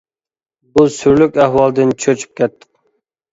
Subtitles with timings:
[0.77, 2.67] بۇ سۈرلۈك ئەھۋالدىن چۆچۈپ كەتتۇق.